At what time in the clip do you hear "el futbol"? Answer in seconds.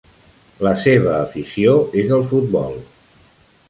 2.19-2.85